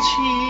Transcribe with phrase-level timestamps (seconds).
[0.00, 0.49] 情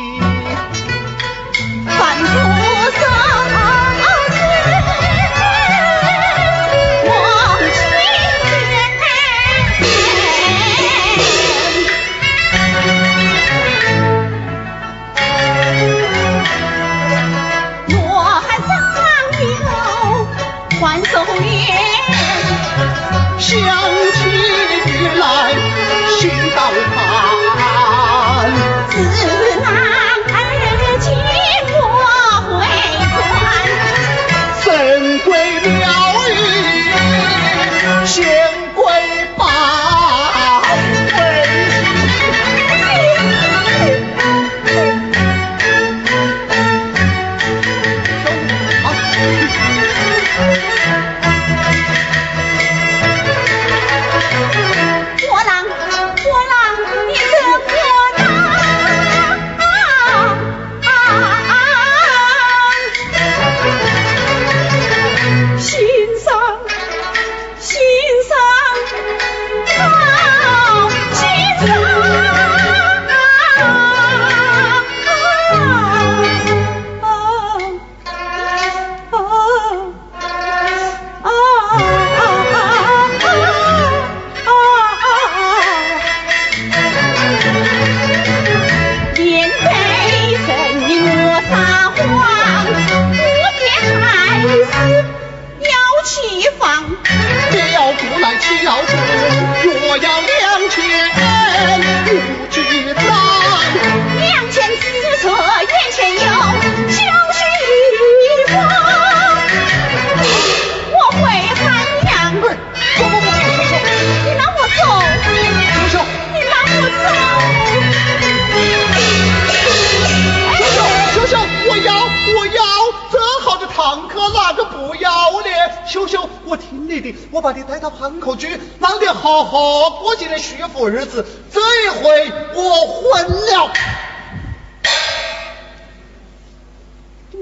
[127.41, 131.25] 我把你带到潘口居，让你好好过几年舒服日子。
[131.51, 133.73] 这一回我昏了。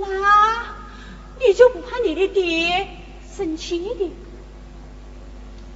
[0.01, 0.07] 妈，
[1.45, 2.87] 你就不怕你的爹
[3.37, 4.13] 生气的？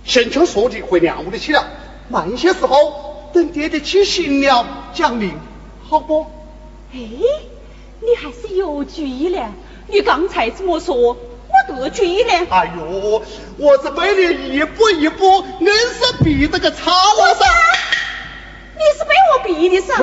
[0.05, 1.67] 先求说的回娘屋里去了，
[2.09, 5.37] 慢些时候等爹爹起行了，讲明
[5.89, 6.27] 好不？
[6.93, 9.51] 哎，你还是有主意了。
[9.89, 11.17] 你刚才这么说，
[11.53, 12.47] 我得罪呢？
[12.51, 13.23] 哎呦
[13.59, 17.45] 我是被你一步一步硬是逼得个差了噻
[18.75, 19.95] 你是被我逼的噻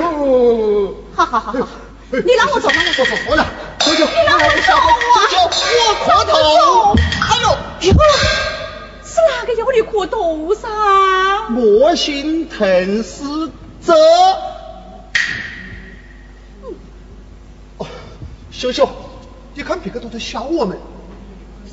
[1.14, 1.54] 好好好好
[2.10, 3.44] 你让我走让我走我走
[3.86, 3.96] 你
[4.26, 4.88] 让我走我
[5.28, 6.32] 走我磕头。
[7.20, 7.44] 哎呦
[9.04, 10.68] 是哪个要你磕头噻？
[11.48, 13.50] 莫心疼死
[13.84, 13.92] 者
[18.52, 18.88] 秀秀
[19.54, 20.78] 你看别个都在笑我们。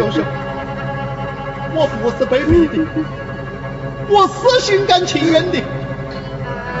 [0.00, 0.22] 秀秀，
[1.74, 2.78] 我不是被逼的，
[4.08, 5.62] 我是心甘情愿的，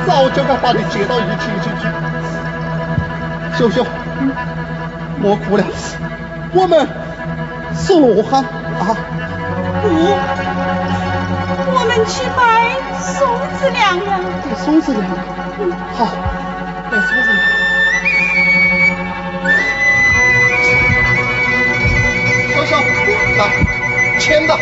[0.06, 1.84] 早就该把你接到一起去去。
[3.58, 3.84] 秀秀，
[5.18, 5.64] 莫哭了，
[6.54, 6.88] 我们
[7.76, 8.96] 是罗汉啊。
[9.82, 9.88] 不，
[11.76, 13.28] 我们去拜宋
[13.58, 14.18] 子娘娘。
[14.64, 16.06] 宋子娘娘，好，
[16.90, 17.59] 拜宋子娘
[24.30, 24.52] 鞭子，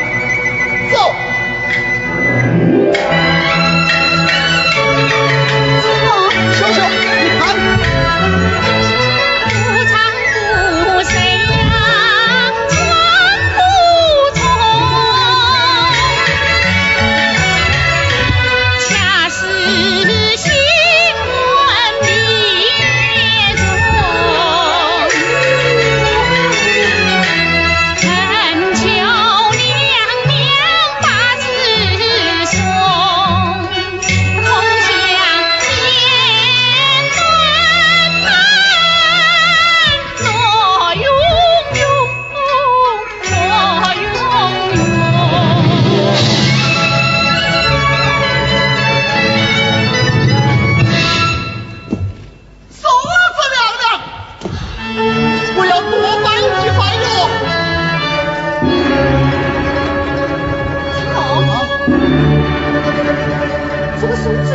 [0.91, 1.28] 走。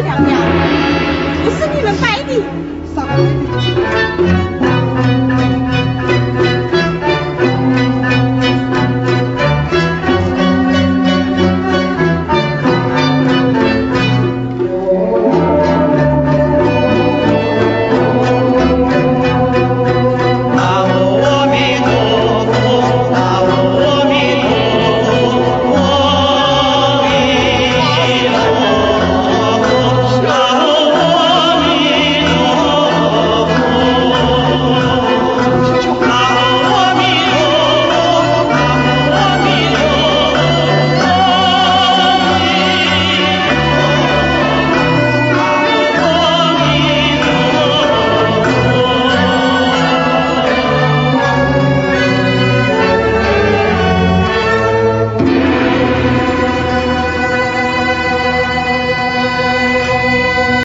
[0.04, 0.38] 娘娘
[1.44, 2.34] 不是你们摆的，
[2.94, 4.43] 少。